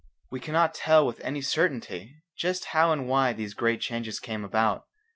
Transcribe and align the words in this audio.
We 0.31 0.39
cannot 0.39 0.73
tell 0.73 1.05
with 1.05 1.19
any 1.19 1.41
certainty 1.41 2.15
just 2.35 2.65
how 2.73 2.91
and 2.91 3.07
why 3.07 3.33
these 3.33 3.53
great 3.53 3.81
changes 3.81 4.19
came 4.19 4.43
about. 4.43 4.87